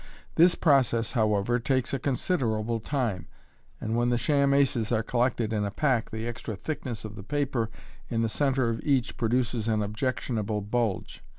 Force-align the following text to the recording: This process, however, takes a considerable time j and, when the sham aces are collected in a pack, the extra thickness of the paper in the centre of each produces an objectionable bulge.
This 0.33 0.55
process, 0.55 1.11
however, 1.11 1.59
takes 1.59 1.93
a 1.93 1.99
considerable 1.99 2.79
time 2.79 3.27
j 3.29 3.29
and, 3.81 3.95
when 3.95 4.09
the 4.09 4.17
sham 4.17 4.51
aces 4.51 4.91
are 4.91 5.03
collected 5.03 5.53
in 5.53 5.63
a 5.63 5.69
pack, 5.69 6.09
the 6.09 6.25
extra 6.25 6.55
thickness 6.55 7.05
of 7.05 7.15
the 7.15 7.21
paper 7.21 7.69
in 8.09 8.23
the 8.23 8.27
centre 8.27 8.67
of 8.71 8.83
each 8.83 9.15
produces 9.15 9.67
an 9.67 9.83
objectionable 9.83 10.61
bulge. 10.61 11.23